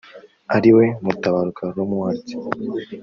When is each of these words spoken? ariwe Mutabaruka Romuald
ariwe 0.55 0.85
Mutabaruka 1.03 1.63
Romuald 1.75 2.25